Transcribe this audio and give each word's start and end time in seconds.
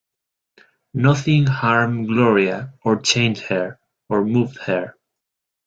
Nothing 0.95 1.45
harmed 1.45 2.07
Gloria 2.07 2.73
or 2.83 3.01
changed 3.01 3.43
her 3.49 3.79
or 4.09 4.25
moved 4.25 4.57
her. 4.63 4.95